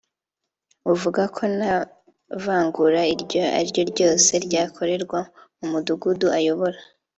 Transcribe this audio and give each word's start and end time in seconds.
uvuga 0.91 1.21
ko 1.35 1.43
nta 1.57 1.75
vangura 2.43 3.01
iryo 3.13 3.41
ariryo 3.57 3.83
ryose 3.91 4.31
ryakorerwa 4.45 5.19
mu 5.57 5.65
mudugudu 5.71 6.27
ayobora 6.37 6.79